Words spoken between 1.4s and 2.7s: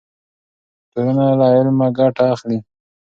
علمه ګټه اخلي.